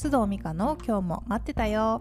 [0.00, 2.00] 須藤美香の今日も待ってたよ。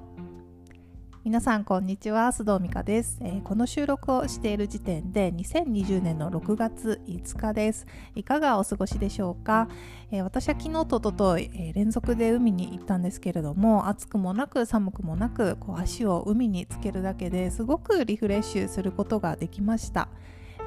[1.26, 7.86] 皆さんこんにちは須藤美香です、えー、この収録をしている時点で2020年の6月5日です。
[8.16, 9.68] いかがお過ごしでしょうか、
[10.12, 20.08] えー、私は昨日とおととい、えー、連続で海に行ったんですけれども暑くもなく寒くもなくこう足を海につけるだけですごくリフレッシュすることができました。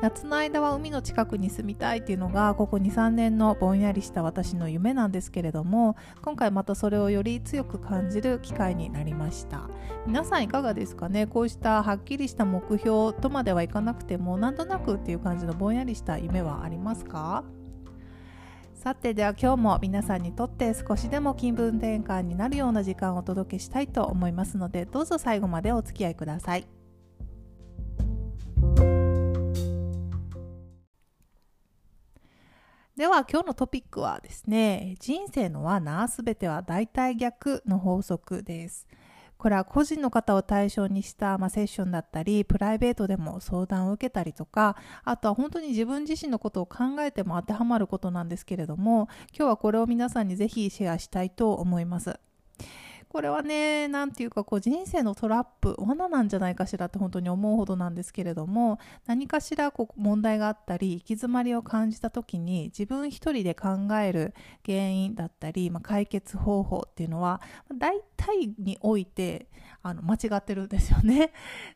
[0.02, 9.70] 夏の間は海の近くに住みたいっていうのがここ23年のぼんやりした私の夢なんですけれども今回またそれをより強く感じる機会になりました。
[10.04, 11.28] 皆さんいかがですかね？
[11.28, 17.44] こうしたはっきりした目標とまではいかなくてもなんとなくっていう感じのぼんやりした夢はありますか？
[18.74, 26.81] さてでは今日も皆さんにとって少しでも気分転換になるような時間をお届けしたいと思いますのでどうぞ最後までお付き合いください。
[33.02, 38.86] では今日のトピックはですね人生の罠すべては大体逆の法則です。
[39.38, 52.20] これは個人の方を対象にした、まあ、セッションだったりプライベートでも相談を受けたりとかあとは本当に自分自身のことを考えても当てはまることなんですけれども今日はこれを皆さんにぜひシェアしたいと思います。
[53.12, 64.32] これはね、なんていうかこう人生のトラップ、罠なんじゃないかしらって本当に思うほどなんですけれども、何かしらこう問題があったり、行き詰まりを感じた時に自分一人で考える
[64.64, 67.42] 原因だったり、まあ、解決方法っていうのは、
[67.76, 69.50] 大体において
[69.82, 71.34] あの間違ってるんですよね。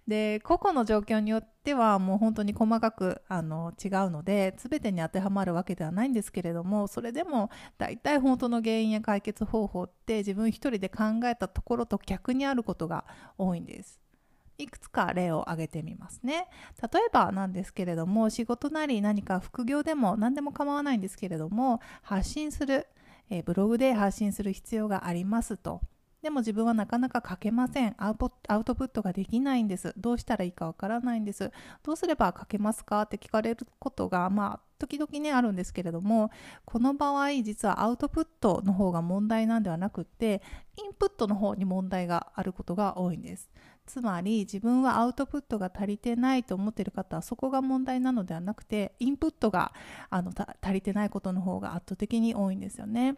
[0.09, 13.05] で、個々の状況によっててはもう本当に細かくあの違うので全てに当てはまるわけではないんですけれどもそれでも大体本当の原因や解決方法って自分一人で考えたところと逆にあることが
[13.36, 14.00] 多いんです。
[14.58, 16.47] いくつか例を挙げてみますね。
[16.81, 22.86] 例えばなんですけれども仕事なり何か副業でも何でも構わないんですけれども発信する、
[23.28, 25.80] えブログで発信する必要がありますと。
[26.22, 27.95] でも自分はなかなか書けません。
[27.98, 29.95] アウトプットができないんです。
[29.96, 31.52] どうしたらいいかわからないんです。
[31.83, 36.30] どうすれば書けますかって聞かれることがまあ時々ねあるんですけれども
[36.64, 40.42] この場合実はアウトプットの方が問題なんではなくって
[40.77, 43.48] インプットの方に問題があることが多いんです。
[43.86, 49.73] つまり自分はアウトプットが足りてないと思っている方はそこが問題なのではなくてインプットが
[50.11, 53.17] あの足りてないことの方が圧倒的に多いんですよね。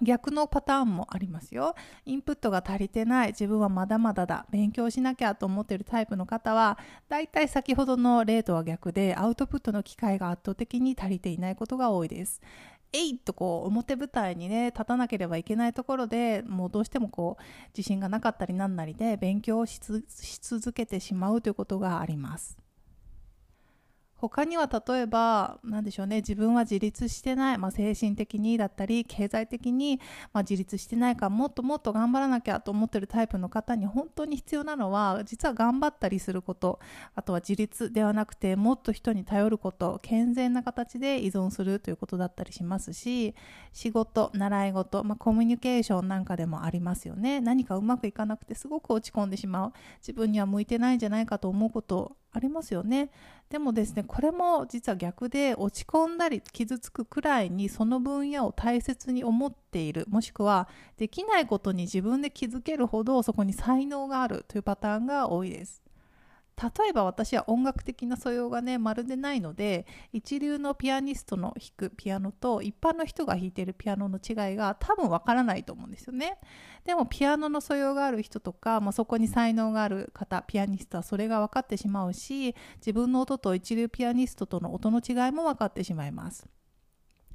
[0.00, 1.74] 逆のパターンもありますよ。
[2.04, 6.78] インプットが足りてない、自分はまだまだだ、勉強しなきゃと思っているタイプの方は、
[7.08, 12.40] だいたい先ほどの例とは逆で、アウトプットの機会が圧倒的に足りていないことが多いです。
[12.92, 17.42] えいとこう表舞台にね立たなければいけないところでもうどうしてもこう
[17.76, 19.78] 自信がなかったりなんなりで勉強をし
[20.40, 22.67] 続けてしまうということがあります。
[24.18, 30.00] 他には例えば何でしょうね自分は自立してない、まあ、精神的にだったり経済的に、
[30.32, 36.80] まあ、自立してないからもっともっと頑張らなきゃと思ってるタイプの方に本当に必要なのは実は頑張ったりすること
[37.14, 43.34] あとは自立ではなくてもっと人に頼ること健全な形で依存するということだったりしますし
[43.72, 47.40] 仕事習い事、まあ、コミュニケーションなんかでもありますよね。
[47.40, 49.72] 何かうまくいかなくてすごく落ち込んでしまう。
[50.00, 53.10] 自分には向いてないんじゃないかと思うことありますよね。
[53.48, 60.06] でもですねこれも実は逆で落ち込んだり傷つくくらいにその分野を大切に思っている。
[60.08, 65.82] もしくはできないことに自分で気づけるほどそこに才能があるというパターンが多いです。
[66.60, 76.38] 例えば私は音楽的な素養がねまるでないので一流のピアニストの弾くピアノと一般の人が弾いてるピアノの違いが多分わからないと思うんですよね。
[76.84, 86.48] でもピアノの素養がある人とか、まあ、そこに才能がある方ピアニストはそれが分かってしまうし自分の音と一流ピアニストとの音の違いも分かってしまいます。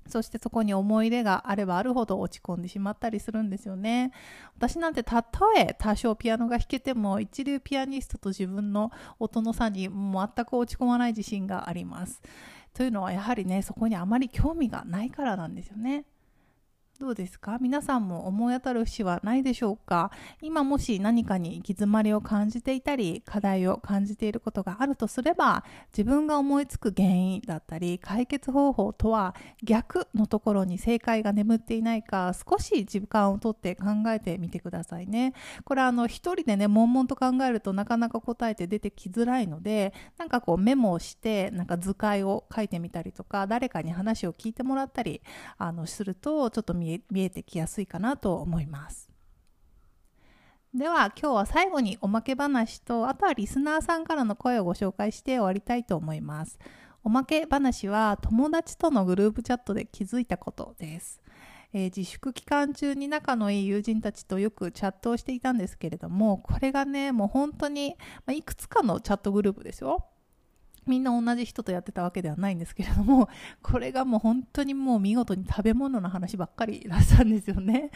[0.07, 4.11] そしてそこに思い入れがあればあるほど落ち込んでしまったりするんですよね。
[4.57, 12.21] 私なんてたとえ多少ピアノが弾けても一流ピアニストと自分の音の差に全く落ち込まない自信があります。
[12.73, 16.06] というのはやはりねそこにあまり興味がないからなんですよね。
[17.00, 17.57] どうですか？
[17.60, 20.12] 皆さんも思い当たる節はないでしょうか？
[20.42, 35.34] 今もし何かに行き詰まりを感じていたり課題を感じていることがあるとすれば自分が思いつく原因だったり解決方法とは逆のところに正解が眠っていないか少し時間をとって考えてみてくださいね。
[35.66, 45.22] これはあの一人でね悶々と考えるとなかなか答えて出てきづらいのでなんかこうメモをしてなんか図解を書いてみたりとか誰かに話を聞いてもらったり
[45.57, 49.09] あのするとちょっと見見えてきやすいかなと思います。
[50.74, 56.57] では今日は最後におまけ話とあとはリスナーさんからの声をご紹介して終わりたいと思います。
[57.03, 61.21] おまけ話は友達とのグループチャットで気づいたことです。
[61.74, 67.95] えー、自粛期間中に仲のいい友人たちとよくチャットをしていたんですけれどもこれがねもう本当に、
[68.27, 70.06] まあ、いくつかのチャットグループですよ
[70.85, 73.30] みんな同じ人とやってたわけではないんですけれども、
[73.62, 77.91] これがもう本当にもう見事に食べ物の話ばっかりだったんですよね。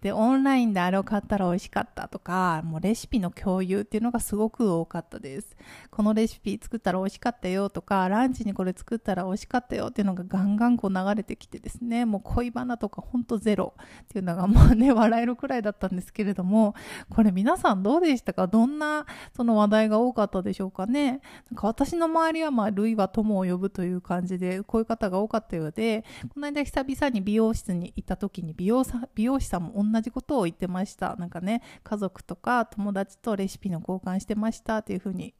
[0.00, 5.56] で、オンラインであれを買ったら美味しかったとか、もうレシピの共有っていうのがすごく多かったです。
[5.90, 16.74] このレシピ作ったら美味しかったよとか、ランチにこれ作ったら美味しかったよっていうのがガンガンこう流れてきてですね、もう恋バナとかほんとゼロっていうのがもうね、笑えるくらいだったんですけれども、
[17.08, 18.46] これ皆さんどうでしたか？
[18.46, 19.06] どんな
[19.36, 21.20] その話題が多かったでしょうかね？
[21.50, 31.16] なんか私の周りはまあ、類は友を呼ぶという感じで、こういう方が多かったようで、この間久々に美容室に行った時に美容さ美容師さんも同じことを言ってました。
[31.16, 35.34] なんかね、家族とか友達とレシピの交換してましたっていうふうに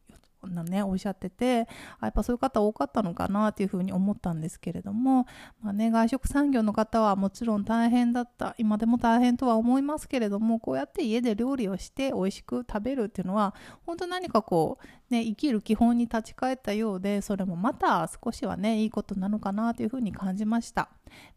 [0.46, 1.68] なね、おっしゃってて
[2.00, 5.26] あやっぱそういう方多かったのかなっていうふうに思ったんですけれども、
[5.62, 13.54] まあね、外食産業の方はもちろん大変だった今でも大変とは思いますけれどもこうやって家で料理をして美味しく食べるっていうのは
[13.86, 20.88] 本当何かこう、ね、生きる基本に立ち返ったようでそれもまた少しはねいいことなのかなというふうに感じました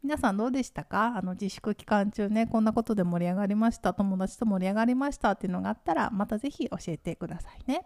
[0.01, 1.17] 皆さんどうでしたか？
[1.17, 7.85] あの自粛期間中ねこんなことで盛り上がりました友達と盛り上がりましたっていうのがあったらまた是非教えてくださいね。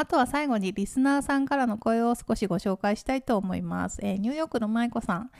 [0.00, 3.98] あとは最後にリスナーさんからの声を少しご紹介したいと思います。
[4.02, 5.30] えー、ニューヨークの舞子さん。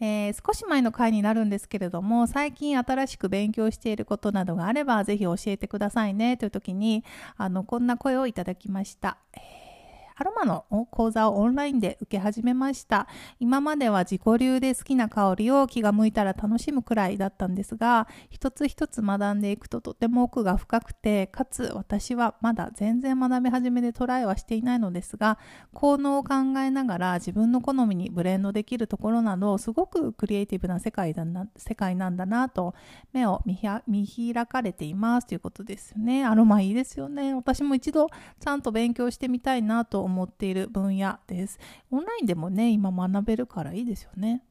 [0.00, 7.04] えー、少し前の回になるんですけれども最近新しく勉強していることなどがあればぜひ教えてくださいねという時に
[7.36, 9.16] あのこんな声をいただきました。
[9.32, 9.61] えー
[10.16, 13.08] アロマの講座をオンラインで受け始めました。
[13.40, 25.38] 今までは自己流で好きな香りを気が向いたら楽しむくらいだったんですが、一つ一つ学んでいくととても奥が深くて、かつ私はまだ全然学び始めでトライはしていないのですが、
[25.72, 32.74] 効能を考えながら自分の好みにブレンドできるところなど、すごくクリエイティブな世界だな世界なんだなと、
[33.12, 33.58] 目を見
[34.06, 36.24] 開かれていますということですよね。
[36.24, 37.34] アロマいいですよね。
[37.34, 38.08] 私も一度
[38.40, 41.58] ちゃんと勉強してみたいなと思思っている分野です。
[41.90, 44.42] オンラインでもね、今学べるからいいですよね。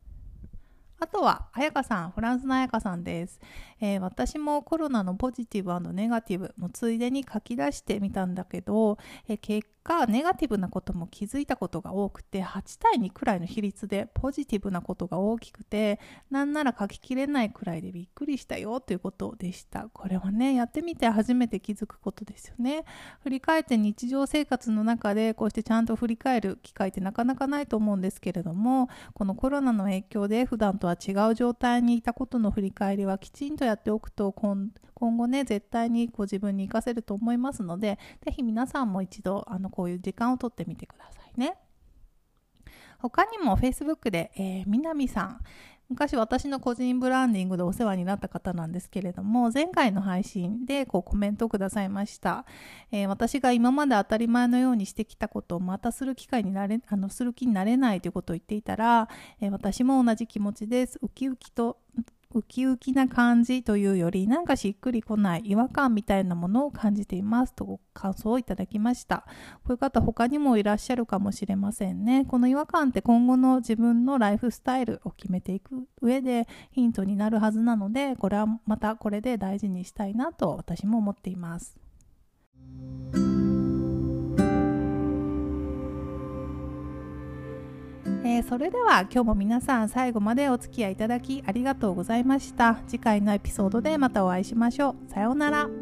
[0.99, 3.39] あとは、彩香さん、フランスの彩香さんです、
[3.79, 15.99] えー、私もコロナのポジティブネガティブもついでに書き出してみたんだけど、えー、結果、ネガティブなことも気づいたことが多くて、8対2くらいの比率でポジティブなことが大きくて、
[16.29, 19.89] なんなら書ききれないくらいでびっくりしたよということでした。
[19.93, 22.85] これはね、やってみて初めて気づくことですよね。
[23.23, 34.69] 振り返って日常生活の中でこうしてちゃんと振り返る機会ってなかなかないと思うんですけれども、このコロナの影響で普段とは違う状態にいたことの振り返りはきちんとやっておくと今
[35.01, 41.57] 今後ね絶対にご自分に活かせると思いますので是非皆さんも一度あのこういう時間をとってみてくださいね。
[42.99, 45.39] 他にも Facebook で、えー、南さん、
[45.89, 52.45] 昔私の個人ブランディングでお世話になった方なんですけれども前回の配信でこうコメントをくださいました、
[52.91, 59.09] えー、私が今まで当たり前のようにしてきたことをまたする機会になれあのする気になれないということを言っていたら、
[59.41, 60.99] えー、私も同じ気持ちです。
[61.01, 61.77] ウキウキと
[62.33, 69.25] ウキウキな感じというよりなんかしっくりこない違和感みたいなものを感じていますと感想をいただきました。
[69.63, 72.25] こういう方他にもいらっしゃるかもしれませんね。
[72.25, 81.77] この違和感って今後の自分のライフスタイルを決めていく上でヒントになるはずなのでこれはまたこれで大事にしたいなと私も思っています。
[88.31, 92.79] えー、それでは今日も皆さん最後までお付き合いいただきありがとうございました。
[92.87, 95.11] 次回のエピソードでまたお会いしましょう。
[95.11, 95.80] さようなら。